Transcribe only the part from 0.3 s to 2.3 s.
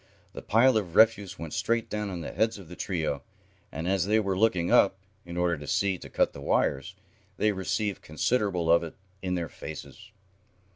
The pile of refuse went straight down on